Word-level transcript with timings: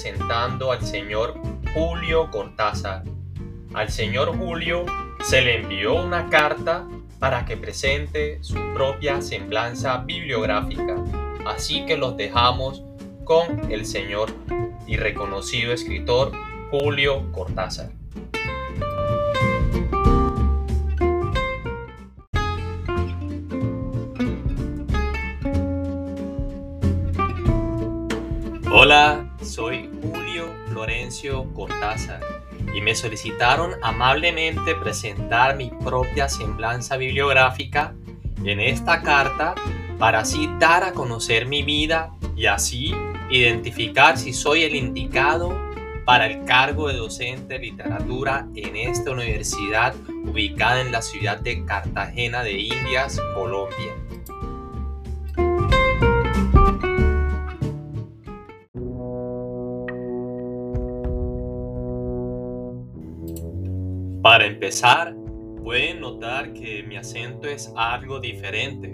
presentando 0.00 0.70
al 0.70 0.86
señor 0.86 1.34
Julio 1.74 2.30
Cortázar. 2.30 3.02
Al 3.74 3.90
señor 3.90 4.36
Julio 4.38 4.86
se 5.24 5.42
le 5.42 5.56
envió 5.56 5.94
una 5.96 6.30
carta 6.30 6.86
para 7.18 7.44
que 7.44 7.56
presente 7.56 8.38
su 8.40 8.54
propia 8.74 9.20
semblanza 9.20 9.98
bibliográfica, 9.98 10.94
así 11.46 11.84
que 11.84 11.96
los 11.96 12.16
dejamos 12.16 12.84
con 13.24 13.72
el 13.72 13.84
señor 13.86 14.32
y 14.86 14.96
reconocido 14.96 15.72
escritor 15.72 16.30
Julio 16.70 17.32
Cortázar. 17.32 17.90
Hola, 28.70 29.28
soy 29.42 29.87
Florencio 30.70 31.52
Cortázar 31.54 32.20
y 32.74 32.80
me 32.80 32.94
solicitaron 32.94 33.72
amablemente 33.82 34.74
presentar 34.74 35.56
mi 35.56 35.70
propia 35.70 36.28
semblanza 36.28 36.96
bibliográfica 36.96 37.94
en 38.44 38.60
esta 38.60 39.02
carta 39.02 39.54
para 39.98 40.20
así 40.20 40.48
dar 40.58 40.84
a 40.84 40.92
conocer 40.92 41.46
mi 41.46 41.62
vida 41.62 42.12
y 42.36 42.46
así 42.46 42.94
identificar 43.30 44.16
si 44.16 44.32
soy 44.32 44.62
el 44.62 44.74
indicado 44.74 45.68
para 46.04 46.26
el 46.26 46.44
cargo 46.44 46.88
de 46.88 46.96
docente 46.96 47.54
de 47.54 47.60
literatura 47.60 48.48
en 48.54 48.76
esta 48.76 49.10
universidad 49.10 49.94
ubicada 50.24 50.80
en 50.80 50.92
la 50.92 51.02
ciudad 51.02 51.38
de 51.38 51.64
Cartagena 51.64 52.42
de 52.42 52.60
Indias, 52.60 53.20
Colombia. 53.34 53.92
Para 64.38 64.50
empezar, 64.50 65.16
pueden 65.64 66.00
notar 66.00 66.52
que 66.52 66.84
mi 66.84 66.96
acento 66.96 67.48
es 67.48 67.72
algo 67.74 68.20
diferente. 68.20 68.92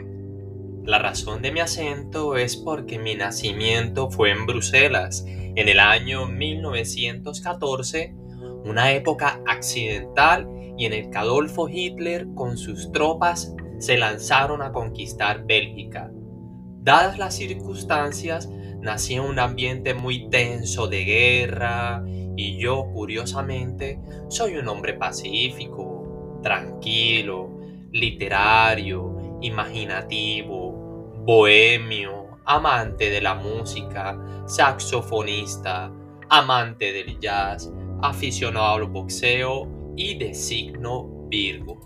La 0.85 0.99
razón 0.99 1.43
de 1.43 1.53
mi 1.53 1.61
acento 1.61 2.39
es 2.39 2.57
porque 2.57 2.99
mi 2.99 3.15
nacimiento 3.15 4.11
fue 4.11 4.31
en 4.31 4.47
Bruselas 4.47 5.23
en 5.29 5.69
el 5.69 5.81
año 5.81 6.27
1914, 6.27 8.15
una 8.65 8.93
época 8.93 9.43
accidental 9.47 10.49
y 10.79 10.87
en 10.87 10.95
el 10.95 11.11
que 11.11 11.19
Adolfo 11.19 11.69
Hitler 11.69 12.27
con 12.35 12.57
sus 12.57 12.91
tropas 12.91 13.55
se 13.79 13.99
lanzaron 13.99 14.63
a 14.63 14.73
conquistar 14.73 15.45
Bélgica. 15.45 16.11
Dadas 16.81 17.19
las 17.19 17.35
circunstancias, 17.35 18.49
nací 18.81 19.17
en 19.17 19.21
un 19.21 19.39
ambiente 19.39 19.93
muy 19.93 20.31
tenso 20.31 20.87
de 20.87 21.05
guerra 21.05 22.03
y 22.37 22.59
yo, 22.59 22.87
curiosamente, 22.93 24.01
soy 24.29 24.57
un 24.57 24.69
hombre 24.69 24.95
pacífico, 24.95 26.41
tranquilo, 26.43 27.51
literario, 27.93 29.39
imaginativo, 29.41 30.73
bohemio, 31.25 32.39
amante 32.45 33.11
de 33.11 33.21
la 33.21 33.35
música, 33.35 34.19
saxofonista, 34.47 35.93
amante 36.29 36.93
del 36.93 37.19
jazz, 37.19 37.73
aficionado 38.03 38.75
al 38.75 38.85
boxeo 38.85 39.69
y 39.97 40.19
de 40.19 40.35
signo 40.35 41.09
Virgo. 41.29 41.81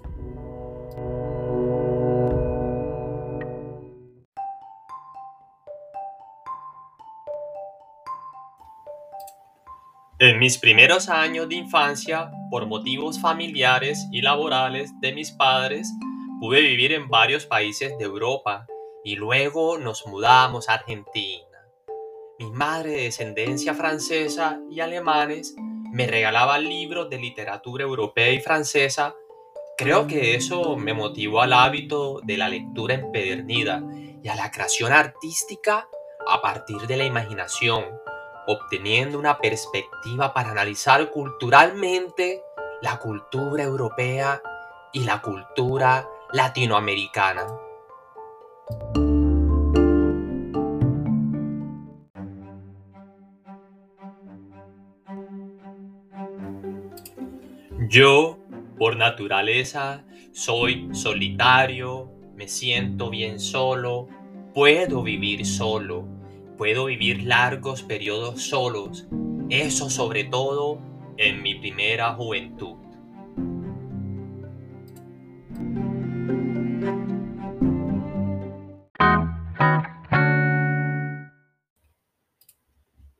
En 10.20 10.40
mis 10.40 10.58
primeros 10.58 11.08
años 11.08 11.48
de 11.48 11.54
infancia, 11.54 12.32
por 12.50 12.66
motivos 12.66 13.20
familiares 13.20 14.08
y 14.10 14.20
laborales 14.20 14.90
de 15.00 15.12
mis 15.12 15.30
padres, 15.30 15.88
pude 16.40 16.60
vivir 16.60 16.90
en 16.90 17.08
varios 17.08 17.46
países 17.46 17.96
de 17.98 18.04
Europa 18.04 18.66
y 19.04 19.14
luego 19.14 19.78
nos 19.78 20.04
mudamos 20.08 20.68
a 20.68 20.74
Argentina. 20.74 21.46
Mi 22.40 22.50
madre 22.50 22.90
de 22.90 23.02
descendencia 23.04 23.74
francesa 23.74 24.58
y 24.68 24.80
alemanes 24.80 25.54
me 25.92 26.08
regalaba 26.08 26.58
libros 26.58 27.08
de 27.10 27.18
literatura 27.18 27.84
europea 27.84 28.32
y 28.32 28.40
francesa. 28.40 29.14
Creo 29.76 30.08
que 30.08 30.34
eso 30.34 30.76
me 30.76 30.94
motivó 30.94 31.42
al 31.42 31.52
hábito 31.52 32.20
de 32.24 32.38
la 32.38 32.48
lectura 32.48 32.94
empedernida 32.94 33.84
y 34.20 34.26
a 34.26 34.34
la 34.34 34.50
creación 34.50 34.92
artística 34.92 35.88
a 36.26 36.42
partir 36.42 36.88
de 36.88 36.96
la 36.96 37.04
imaginación 37.04 37.84
obteniendo 38.48 39.18
una 39.18 39.38
perspectiva 39.38 40.32
para 40.32 40.52
analizar 40.52 41.10
culturalmente 41.10 42.42
la 42.80 42.98
cultura 42.98 43.62
europea 43.62 44.40
y 44.90 45.04
la 45.04 45.20
cultura 45.20 46.08
latinoamericana. 46.32 47.46
Yo, 57.90 58.38
por 58.78 58.96
naturaleza, 58.96 60.04
soy 60.32 60.88
solitario, 60.92 62.10
me 62.34 62.48
siento 62.48 63.10
bien 63.10 63.40
solo, 63.40 64.08
puedo 64.54 65.02
vivir 65.02 65.44
solo 65.44 66.17
Puedo 66.58 66.86
vivir 66.86 67.22
largos 67.22 67.84
periodos 67.84 68.42
solos, 68.42 69.06
eso 69.48 69.88
sobre 69.88 70.24
todo 70.24 70.82
en 71.16 71.40
mi 71.40 71.54
primera 71.54 72.14
juventud. 72.14 72.76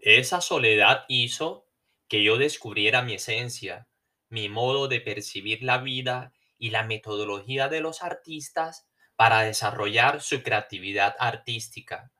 Esa 0.01 0.41
soledad 0.41 1.05
hizo 1.07 1.69
que 2.09 2.25
yo 2.25 2.39
descubriera 2.39 3.03
mi 3.03 3.15
esencia, 3.15 3.87
mi 4.31 4.49
modo 4.49 4.89
de 4.89 5.01
percibir 5.01 5.63
la 5.63 5.79
vida 5.79 6.33
y 6.59 6.71
la 6.71 6.83
metodología 6.83 7.69
de 7.69 7.83
los 7.83 8.03
artistas 8.03 8.89
para 9.15 9.43
desarrollar 9.43 10.23
su 10.23 10.43
creatividad 10.43 11.15
artística. 11.21 12.11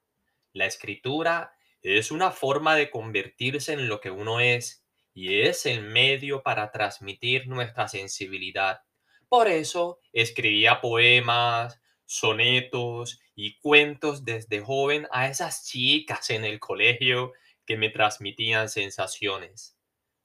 La 0.53 0.67
escritura 0.67 1.53
es 1.83 2.11
una 2.11 2.31
forma 2.31 2.75
de 2.75 2.91
convertirse 2.91 3.73
en 3.73 3.89
lo 3.89 4.01
que 4.01 4.11
uno 4.11 4.41
es 4.41 4.85
y 5.15 5.43
es 5.43 5.67
el 5.67 5.83
medio 5.83 6.43
para 6.43 6.71
transmitir 6.71 7.49
nuestra 7.49 7.89
sensibilidad. 7.89 8.83
Por 9.29 9.49
eso 9.49 10.01
escribía 10.13 10.81
poemas, 10.81 11.81
sonetos 12.05 13.21
y 13.35 13.59
cuentos 13.59 14.25
desde 14.25 14.61
joven 14.61 15.07
a 15.11 15.29
esas 15.29 15.67
chicas 15.67 16.31
en 16.31 16.45
el 16.45 16.59
colegio 16.59 17.33
que 17.67 17.77
me 17.77 17.91
transmitían 17.91 18.69
sensaciones. 18.69 19.77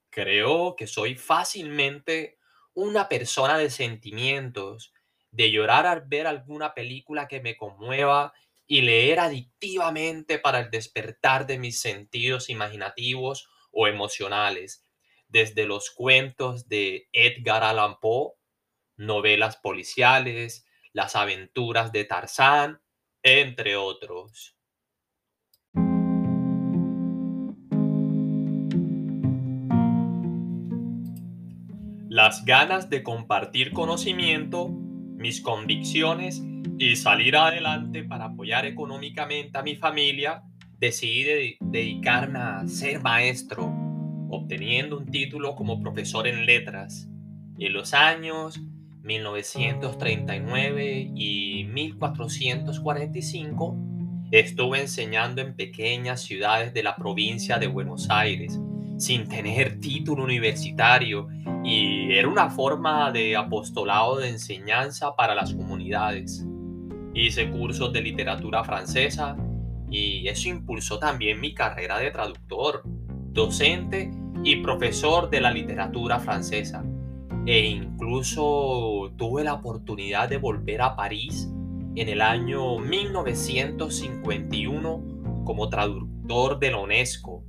Creo 0.09 0.75
que 0.77 0.87
soy 0.87 1.15
fácilmente 1.15 2.37
una 2.73 3.09
persona 3.09 3.57
de 3.57 3.69
sentimientos, 3.69 4.93
de 5.31 5.51
llorar 5.51 5.85
al 5.85 6.01
ver 6.01 6.27
alguna 6.27 6.73
película 6.73 7.27
que 7.27 7.41
me 7.41 7.57
conmueva 7.57 8.33
y 8.73 8.81
leer 8.81 9.19
adictivamente 9.19 10.39
para 10.39 10.61
el 10.61 10.71
despertar 10.71 11.45
de 11.45 11.59
mis 11.59 11.79
sentidos 11.79 12.49
imaginativos 12.49 13.47
o 13.71 13.87
emocionales, 13.87 14.83
desde 15.27 15.67
los 15.67 15.91
cuentos 15.91 16.67
de 16.69 17.07
Edgar 17.13 17.63
Allan 17.63 17.99
Poe, 17.99 18.31
novelas 18.97 19.57
policiales, 19.57 20.65
las 20.91 21.15
aventuras 21.15 21.91
de 21.91 22.05
Tarzán, 22.05 22.81
entre 23.21 23.75
otros. 23.75 24.57
Las 32.09 32.43
ganas 32.43 32.89
de 32.89 33.03
compartir 33.03 33.71
conocimiento, 33.71 34.69
mis 34.69 35.41
convicciones 35.41 36.41
y 36.83 36.95
salir 36.97 37.37
adelante 37.37 38.03
para 38.03 38.25
apoyar 38.25 38.65
económicamente 38.65 39.57
a 39.57 39.63
mi 39.63 39.77
familia, 39.77 40.43
decidí 40.79 41.55
dedicarme 41.61 42.39
a 42.39 42.67
ser 42.67 43.01
maestro, 43.01 43.73
obteniendo 44.29 44.97
un 44.97 45.05
título 45.05 45.55
como 45.55 45.79
profesor 45.79 46.27
en 46.27 46.45
letras. 46.45 47.07
En 47.57 47.71
los 47.71 47.93
años 47.93 48.59
1939 49.01 51.11
y 51.15 51.63
1445 51.71 53.77
estuve 54.31 54.81
enseñando 54.81 55.41
en 55.41 55.55
pequeñas 55.55 56.21
ciudades 56.21 56.73
de 56.73 56.83
la 56.83 56.97
provincia 56.97 57.59
de 57.59 57.67
Buenos 57.67 58.09
Aires, 58.09 58.59
sin 58.97 59.29
tener 59.29 59.79
título 59.79 60.25
universitario, 60.25 61.29
y 61.63 62.11
era 62.11 62.27
una 62.27 62.49
forma 62.49 63.09
de 63.11 63.37
apostolado 63.37 64.17
de 64.17 64.27
enseñanza 64.29 65.15
para 65.15 65.33
las 65.33 65.53
comunidades. 65.53 66.45
Hice 67.13 67.49
cursos 67.49 67.93
de 67.93 68.01
literatura 68.01 68.63
francesa 68.63 69.37
y 69.89 70.27
eso 70.27 70.49
impulsó 70.49 70.99
también 70.99 71.39
mi 71.39 71.53
carrera 71.53 71.99
de 71.99 72.11
traductor, 72.11 72.81
docente 73.31 74.11
y 74.43 74.57
profesor 74.57 75.29
de 75.29 75.39
la 75.41 75.51
literatura 75.51 76.19
francesa. 76.19 76.83
E 77.45 77.59
incluso 77.59 79.11
tuve 79.17 79.43
la 79.43 79.53
oportunidad 79.53 80.29
de 80.29 80.37
volver 80.37 80.81
a 80.81 80.95
París 80.95 81.51
en 81.95 82.09
el 82.09 82.21
año 82.21 82.79
1951 82.79 85.13
como 85.45 85.69
traductor 85.69 86.57
de 86.59 86.71
la 86.71 86.79
UNESCO, 86.79 87.43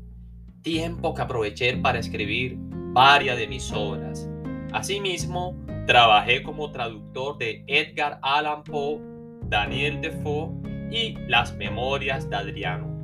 tiempo 0.63 1.15
que 1.15 1.23
aproveché 1.23 1.77
para 1.77 1.99
escribir 1.99 2.59
varias 2.93 3.39
de 3.39 3.47
mis 3.47 3.73
obras. 3.73 4.29
Asimismo, 4.73 5.57
trabajé 5.87 6.43
como 6.43 6.73
traductor 6.73 7.39
de 7.39 7.65
Edgar 7.67 8.19
Allan 8.23 8.65
Poe, 8.65 9.14
Daniel 9.49 10.01
Defoe 10.01 10.51
y 10.91 11.17
Las 11.29 11.55
Memorias 11.57 12.29
de 12.29 12.37
Adriano. 12.37 12.95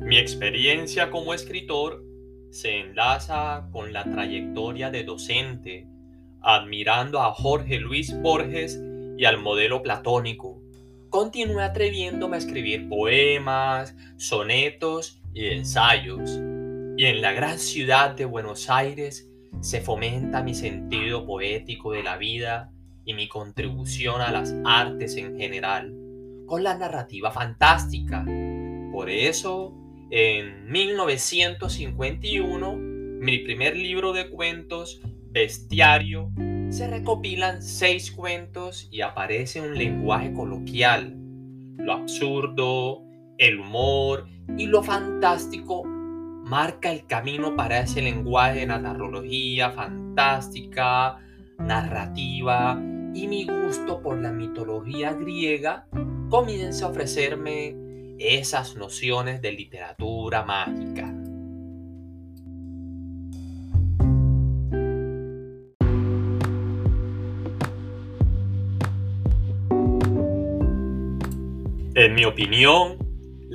Mi 0.00 0.18
experiencia 0.18 1.10
como 1.10 1.34
escritor 1.34 2.04
se 2.50 2.78
enlaza 2.78 3.68
con 3.72 3.92
la 3.92 4.04
trayectoria 4.04 4.90
de 4.90 5.02
docente, 5.02 5.88
admirando 6.40 7.20
a 7.20 7.32
Jorge 7.32 7.80
Luis 7.80 8.16
Borges 8.22 8.80
y 9.18 9.24
al 9.24 9.38
modelo 9.38 9.82
platónico. 9.82 10.62
Continué 11.10 11.64
atreviéndome 11.64 12.36
a 12.36 12.38
escribir 12.38 12.88
poemas, 12.88 13.96
sonetos 14.16 15.20
y 15.36 15.46
ensayos. 15.48 16.40
Y 16.96 17.04
en 17.04 17.20
la 17.20 17.32
gran 17.32 17.58
ciudad 17.58 18.16
de 18.16 18.24
Buenos 18.24 18.70
Aires 18.70 19.30
se 19.60 19.82
fomenta 19.82 20.42
mi 20.42 20.54
sentido 20.54 21.26
poético 21.26 21.92
de 21.92 22.02
la 22.02 22.16
vida 22.16 22.72
y 23.04 23.12
mi 23.12 23.28
contribución 23.28 24.22
a 24.22 24.32
las 24.32 24.54
artes 24.64 25.14
en 25.16 25.36
general, 25.36 25.94
con 26.46 26.64
la 26.64 26.78
narrativa 26.78 27.30
fantástica. 27.30 28.24
Por 28.92 29.10
eso 29.10 29.74
en 30.10 30.70
1951, 30.70 32.76
mi 32.76 33.38
primer 33.38 33.76
libro 33.76 34.14
de 34.14 34.30
cuentos, 34.30 35.02
Bestiario, 35.30 36.30
se 36.70 36.88
recopilan 36.88 37.60
seis 37.60 38.10
cuentos 38.10 38.88
y 38.90 39.02
aparece 39.02 39.60
un 39.60 39.76
lenguaje 39.76 40.32
coloquial. 40.32 41.14
Lo 41.76 41.92
absurdo, 41.92 43.02
el 43.36 43.60
humor 43.60 44.28
y 44.56 44.66
lo 44.66 44.82
fantástico 44.82 45.84
marca 45.84 46.92
el 46.92 47.06
camino 47.06 47.56
para 47.56 47.80
ese 47.80 48.02
lenguaje 48.02 48.60
de 48.60 48.66
narrología 48.66 49.70
fantástica, 49.72 51.18
narrativa 51.58 52.80
y 53.14 53.26
mi 53.26 53.46
gusto 53.46 54.00
por 54.00 54.18
la 54.18 54.30
mitología 54.30 55.12
griega 55.14 55.86
comienza 56.28 56.86
a 56.86 56.90
ofrecerme 56.90 57.74
esas 58.18 58.76
nociones 58.76 59.42
de 59.42 59.52
literatura 59.52 60.44
mágica. 60.44 61.12
En 71.98 72.14
mi 72.14 72.26
opinión, 72.26 73.05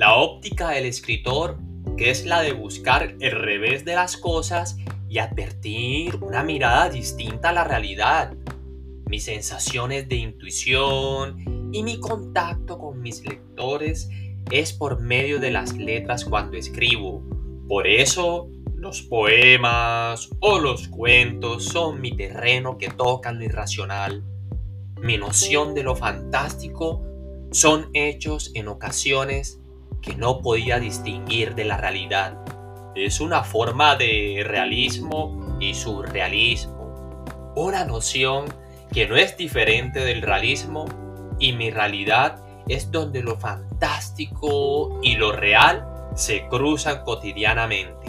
la 0.02 0.16
óptica 0.16 0.70
del 0.70 0.86
escritor, 0.86 1.58
que 1.96 2.10
es 2.10 2.26
la 2.26 2.42
de 2.42 2.50
buscar 2.50 3.14
el 3.20 3.30
revés 3.30 3.84
de 3.84 3.94
las 3.94 4.16
cosas 4.16 4.76
y 5.08 5.18
advertir 5.18 6.16
una 6.16 6.42
mirada 6.42 6.90
distinta 6.90 7.50
a 7.50 7.52
la 7.52 7.62
realidad, 7.62 8.34
mis 9.06 9.26
sensaciones 9.26 10.08
de 10.08 10.16
intuición 10.16 11.70
y 11.72 11.84
mi 11.84 12.00
contacto 12.00 12.80
con 12.80 13.00
mis 13.00 13.24
lectores 13.24 14.10
es 14.50 14.72
por 14.72 15.00
medio 15.00 15.38
de 15.38 15.52
las 15.52 15.72
letras 15.74 16.24
cuando 16.24 16.56
escribo. 16.56 17.22
Por 17.68 17.86
eso 17.86 18.48
los 18.74 19.02
poemas 19.02 20.30
o 20.40 20.58
los 20.58 20.88
cuentos 20.88 21.66
son 21.66 22.00
mi 22.00 22.16
terreno 22.16 22.76
que 22.76 22.88
toca 22.88 23.30
lo 23.30 23.44
irracional. 23.44 24.24
Mi 25.00 25.16
noción 25.16 25.74
de 25.74 25.84
lo 25.84 25.94
fantástico 25.94 27.04
son 27.52 27.88
hechos 27.94 28.50
en 28.54 28.66
ocasiones 28.66 29.61
que 30.02 30.16
no 30.16 30.42
podía 30.42 30.78
distinguir 30.78 31.54
de 31.54 31.64
la 31.64 31.78
realidad. 31.78 32.36
Es 32.94 33.20
una 33.20 33.44
forma 33.44 33.96
de 33.96 34.42
realismo 34.44 35.56
y 35.60 35.74
surrealismo. 35.74 37.24
Una 37.54 37.84
noción 37.84 38.46
que 38.92 39.06
no 39.06 39.16
es 39.16 39.36
diferente 39.36 40.00
del 40.00 40.20
realismo 40.20 40.84
y 41.38 41.52
mi 41.52 41.70
realidad 41.70 42.42
es 42.68 42.90
donde 42.90 43.22
lo 43.22 43.38
fantástico 43.38 45.00
y 45.02 45.14
lo 45.14 45.32
real 45.32 45.86
se 46.14 46.46
cruzan 46.48 47.04
cotidianamente. 47.04 48.01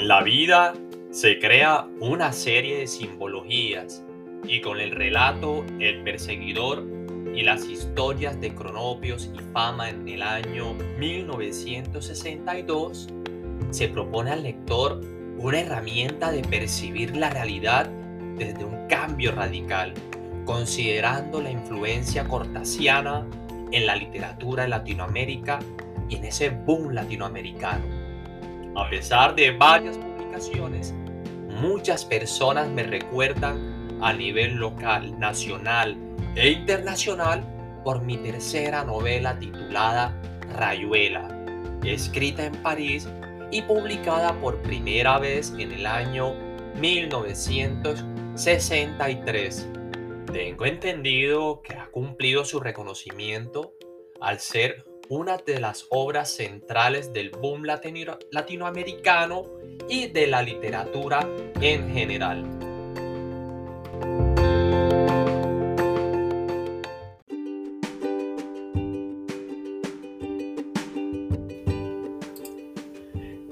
En 0.00 0.08
la 0.08 0.22
vida 0.22 0.72
se 1.10 1.38
crea 1.38 1.86
una 2.00 2.32
serie 2.32 2.78
de 2.78 2.86
simbologías 2.86 4.02
y 4.44 4.62
con 4.62 4.80
el 4.80 4.92
relato 4.92 5.62
El 5.78 6.02
perseguidor 6.02 6.86
y 7.34 7.42
las 7.42 7.66
historias 7.66 8.40
de 8.40 8.54
Cronopios 8.54 9.30
y 9.34 9.38
Fama 9.52 9.90
en 9.90 10.08
el 10.08 10.22
año 10.22 10.72
1962, 10.98 13.08
se 13.68 13.88
propone 13.88 14.30
al 14.30 14.44
lector 14.44 15.02
una 15.36 15.60
herramienta 15.60 16.32
de 16.32 16.40
percibir 16.44 17.14
la 17.14 17.28
realidad 17.28 17.90
desde 18.38 18.64
un 18.64 18.86
cambio 18.88 19.32
radical, 19.32 19.92
considerando 20.46 21.42
la 21.42 21.50
influencia 21.50 22.26
cortasiana 22.26 23.26
en 23.70 23.84
la 23.84 23.96
literatura 23.96 24.62
de 24.62 24.70
Latinoamérica 24.70 25.58
y 26.08 26.16
en 26.16 26.24
ese 26.24 26.48
boom 26.48 26.94
latinoamericano. 26.94 27.99
A 28.76 28.88
pesar 28.88 29.34
de 29.34 29.50
varias 29.50 29.98
publicaciones, 29.98 30.94
muchas 31.60 32.04
personas 32.04 32.68
me 32.68 32.84
recuerdan 32.84 33.98
a 34.00 34.12
nivel 34.12 34.54
local, 34.54 35.18
nacional 35.18 35.96
e 36.36 36.50
internacional 36.50 37.42
por 37.84 38.02
mi 38.02 38.16
tercera 38.18 38.84
novela 38.84 39.36
titulada 39.38 40.14
Rayuela, 40.54 41.26
escrita 41.84 42.44
en 42.44 42.52
París 42.62 43.08
y 43.50 43.62
publicada 43.62 44.38
por 44.40 44.62
primera 44.62 45.18
vez 45.18 45.52
en 45.58 45.72
el 45.72 45.86
año 45.86 46.34
1963. 46.76 49.68
Tengo 50.32 50.64
entendido 50.64 51.60
que 51.62 51.74
ha 51.74 51.86
cumplido 51.86 52.44
su 52.44 52.60
reconocimiento 52.60 53.74
al 54.20 54.38
ser 54.38 54.84
una 55.10 55.38
de 55.38 55.58
las 55.58 55.86
obras 55.90 56.30
centrales 56.30 57.12
del 57.12 57.30
boom 57.30 57.64
latinoamericano 57.64 59.42
y 59.88 60.06
de 60.06 60.28
la 60.28 60.40
literatura 60.40 61.28
en 61.60 61.92
general. 61.92 62.44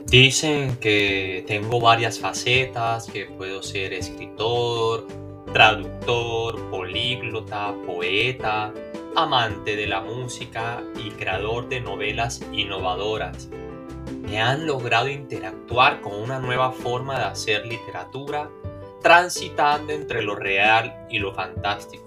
Dicen 0.06 0.76
que 0.76 1.44
tengo 1.48 1.80
varias 1.80 2.20
facetas, 2.20 3.08
que 3.10 3.26
puedo 3.26 3.64
ser 3.64 3.92
escritor, 3.92 5.06
traductor, 5.52 6.70
políglota, 6.70 7.74
poeta, 7.86 8.72
amante 9.16 9.76
de 9.76 9.86
la 9.86 10.00
música 10.00 10.82
y 10.96 11.10
creador 11.10 11.68
de 11.68 11.80
novelas 11.80 12.40
innovadoras 12.52 13.48
que 14.26 14.38
han 14.38 14.66
logrado 14.66 15.08
interactuar 15.08 16.00
con 16.00 16.14
una 16.14 16.38
nueva 16.38 16.72
forma 16.72 17.18
de 17.18 17.24
hacer 17.24 17.66
literatura, 17.66 18.50
transitando 19.02 19.92
entre 19.92 20.22
lo 20.22 20.34
real 20.34 21.06
y 21.10 21.18
lo 21.18 21.32
fantástico. 21.32 22.06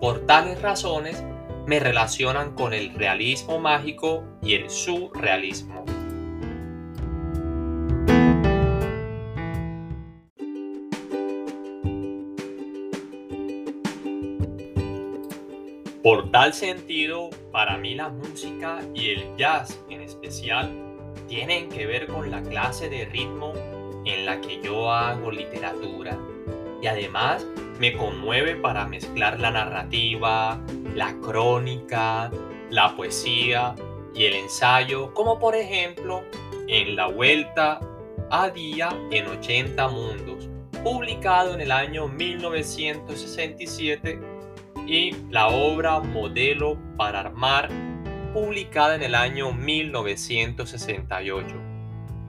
Por 0.00 0.20
tales 0.20 0.62
razones, 0.62 1.22
me 1.66 1.80
relacionan 1.80 2.54
con 2.54 2.72
el 2.72 2.94
realismo 2.94 3.58
mágico 3.58 4.24
y 4.42 4.54
el 4.54 4.70
surrealismo. 4.70 5.84
Tal 16.38 16.54
sentido, 16.54 17.30
para 17.50 17.76
mí 17.78 17.96
la 17.96 18.10
música 18.10 18.78
y 18.94 19.10
el 19.10 19.36
jazz 19.36 19.76
en 19.90 20.02
especial 20.02 20.70
tienen 21.26 21.68
que 21.68 21.84
ver 21.84 22.06
con 22.06 22.30
la 22.30 22.40
clase 22.42 22.88
de 22.88 23.06
ritmo 23.06 23.52
en 24.04 24.24
la 24.24 24.40
que 24.40 24.62
yo 24.62 24.92
hago 24.92 25.32
literatura. 25.32 26.16
Y 26.80 26.86
además 26.86 27.44
me 27.80 27.96
conmueve 27.96 28.54
para 28.54 28.86
mezclar 28.86 29.40
la 29.40 29.50
narrativa, 29.50 30.60
la 30.94 31.12
crónica, 31.22 32.30
la 32.70 32.94
poesía 32.94 33.74
y 34.14 34.26
el 34.26 34.34
ensayo, 34.34 35.12
como 35.14 35.40
por 35.40 35.56
ejemplo 35.56 36.22
en 36.68 36.94
La 36.94 37.08
Vuelta 37.08 37.80
a 38.30 38.48
Día 38.50 38.90
en 39.10 39.26
80 39.26 39.88
Mundos, 39.88 40.48
publicado 40.84 41.54
en 41.54 41.62
el 41.62 41.72
año 41.72 42.06
1967 42.06 44.20
y 44.88 45.14
la 45.30 45.48
obra 45.48 46.00
Modelo 46.00 46.78
para 46.96 47.20
Armar, 47.20 47.68
publicada 48.32 48.94
en 48.94 49.02
el 49.02 49.14
año 49.14 49.52
1968. 49.52 51.54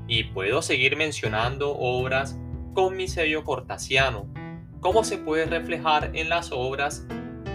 Y 0.08 0.26
puedo 0.26 0.62
seguir 0.62 0.98
mencionando 0.98 1.74
obras 1.78 2.38
con 2.74 2.98
mi 2.98 3.08
sello 3.08 3.46
cortasiano, 3.46 4.28
como 4.82 5.06
se 5.06 5.18
puede 5.18 5.46
reflejar 5.46 6.12
en 6.14 6.28
las 6.28 6.52
obras 6.52 7.08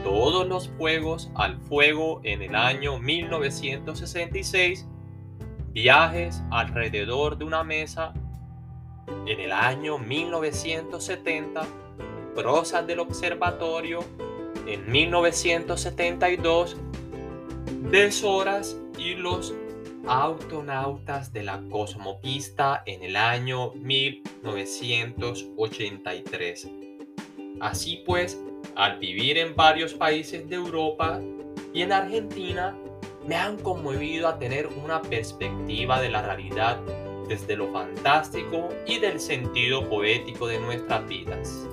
Todos 0.03 0.49
los 0.49 0.71
Fuegos 0.71 1.31
al 1.35 1.59
Fuego 1.59 2.23
en 2.25 2.41
el 2.41 2.55
año 2.55 2.99
1966, 2.99 4.89
Viajes 5.73 6.43
alrededor 6.51 7.37
de 7.37 7.45
una 7.45 7.63
mesa 7.63 8.15
en 9.27 9.39
el 9.39 9.53
año 9.53 9.99
1970, 9.99 11.67
Prosas 12.35 12.87
del 12.87 13.01
Observatorio 13.01 14.03
en 14.67 14.91
1972, 14.91 16.77
Deshoras 17.91 18.79
y 18.99 19.15
los 19.15 19.55
autonautas 20.07 21.33
de 21.33 21.43
la 21.43 21.63
cosmopista 21.71 22.83
en 22.87 23.03
el 23.03 23.17
año 23.17 23.73
1983. 23.73 26.69
Así 27.61 28.03
pues, 28.05 28.41
al 28.77 28.99
vivir 28.99 29.39
en 29.39 29.55
varios 29.55 29.95
países 29.95 30.47
de 30.49 30.57
Europa 30.57 31.21
y 31.73 31.83
en 31.83 31.93
Argentina, 31.93 32.77
me 33.27 33.37
han 33.37 33.57
conmovido 33.59 34.27
a 34.29 34.39
tener 34.39 34.67
una 34.67 35.01
perspectiva 35.01 35.99
de 36.01 36.11
la 36.11 36.21
realidad 36.23 36.79
desde 37.29 37.57
lo 37.57 37.73
fantástico 37.73 38.69
y 38.87 38.99
del 38.99 39.19
sentido 39.19 39.89
poético 39.89 40.47
de 40.47 40.61
nuestras 40.61 41.09
vidas. 41.09 41.67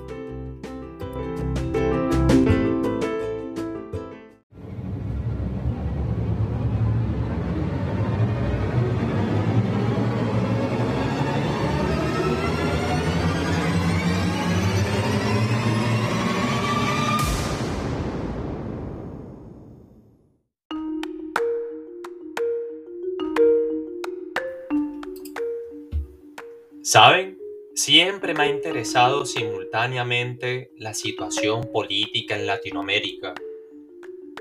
¿Saben? 26.84 27.38
Siempre 27.76 28.34
me 28.34 28.42
ha 28.42 28.48
interesado 28.48 29.24
simultáneamente 29.24 30.72
la 30.78 30.94
situación 30.94 31.70
política 31.72 32.34
en 32.34 32.48
Latinoamérica, 32.48 33.34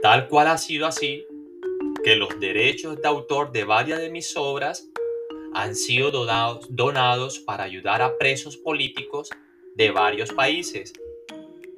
tal 0.02 0.28
cual 0.28 0.48
ha 0.48 0.58
sido 0.58 0.88
así 0.88 1.24
que 2.04 2.16
los 2.16 2.40
derechos 2.40 3.00
de 3.00 3.08
autor 3.08 3.52
de 3.52 3.64
varias 3.64 4.00
de 4.00 4.10
mis 4.10 4.36
obras 4.36 4.90
han 5.54 5.76
sido 5.76 6.10
donados, 6.10 7.40
para 7.40 7.64
ayudar 7.64 8.02
a 8.02 8.18
presos 8.18 8.58
políticos 8.58 9.30
de 9.76 9.92
varios 9.92 10.34
países 10.34 10.94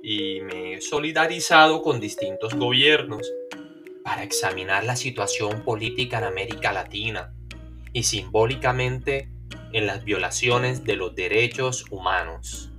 y 0.02 0.40
me 0.42 0.76
he 0.76 0.82
solidarizado 0.82 1.82
con 1.82 2.00
distintos 2.00 2.56
gobiernos 2.56 3.30
para 4.02 4.24
examinar 4.24 4.86
la 4.86 4.96
situación 4.96 5.66
política 5.66 6.20
en 6.20 6.24
América 6.24 6.72
Latina 6.72 7.36
y 7.92 8.04
simbólicamente 8.04 9.33
en 9.74 9.88
las 9.88 10.04
violaciones 10.06 10.84
de 10.84 10.96
los 10.96 11.16
derechos 11.16 11.86
humanos. 11.92 12.70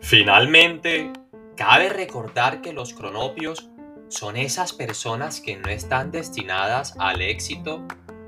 Finalmente, 0.00 1.12
cabe 1.56 1.88
recordar 1.88 2.62
que 2.62 2.72
los 2.72 2.94
cronopios 2.94 3.68
son 4.08 4.36
esas 4.36 4.72
personas 4.72 5.40
que 5.40 5.56
no 5.56 5.68
están 5.68 6.12
destinadas 6.12 6.94
al 6.98 7.20
éxito 7.20 7.84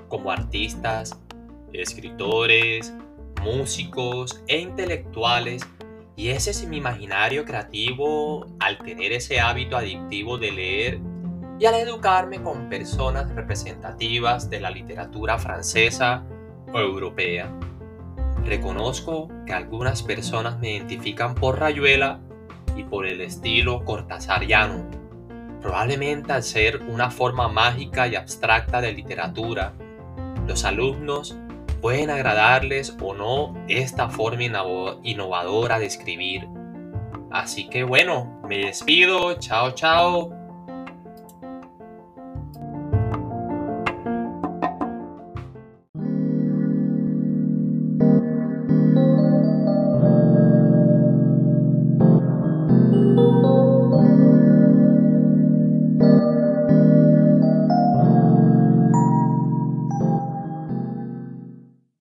como 0.08 0.32
artistas, 0.32 1.20
escritores, 1.72 2.92
músicos 3.42 4.42
e 4.48 4.58
intelectuales 4.58 5.62
y 6.18 6.30
ese 6.30 6.50
es 6.50 6.66
mi 6.66 6.78
imaginario 6.78 7.44
creativo 7.44 8.44
al 8.58 8.78
tener 8.78 9.12
ese 9.12 9.38
hábito 9.38 9.76
adictivo 9.76 10.36
de 10.36 10.50
leer 10.50 11.00
y 11.60 11.66
al 11.66 11.76
educarme 11.76 12.42
con 12.42 12.68
personas 12.68 13.32
representativas 13.36 14.50
de 14.50 14.58
la 14.58 14.72
literatura 14.72 15.38
francesa 15.38 16.24
o 16.74 16.80
europea. 16.80 17.48
Reconozco 18.44 19.28
que 19.46 19.52
algunas 19.52 20.02
personas 20.02 20.58
me 20.58 20.72
identifican 20.74 21.36
por 21.36 21.60
Rayuela 21.60 22.18
y 22.74 22.82
por 22.82 23.06
el 23.06 23.20
estilo 23.20 23.84
cortasariano, 23.84 24.90
probablemente 25.62 26.32
al 26.32 26.42
ser 26.42 26.82
una 26.82 27.12
forma 27.12 27.46
mágica 27.46 28.08
y 28.08 28.16
abstracta 28.16 28.80
de 28.80 28.92
literatura. 28.92 29.72
Los 30.48 30.64
alumnos 30.64 31.38
pueden 31.80 32.10
agradarles 32.10 32.96
o 33.00 33.14
no 33.14 33.54
esta 33.68 34.08
forma 34.08 34.44
innovadora 35.02 35.78
de 35.78 35.86
escribir. 35.86 36.48
Así 37.30 37.68
que 37.68 37.84
bueno, 37.84 38.40
me 38.48 38.58
despido, 38.58 39.34
chao 39.38 39.72
chao 39.72 40.37